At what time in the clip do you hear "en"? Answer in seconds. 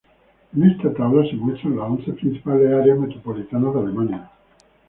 0.55-0.63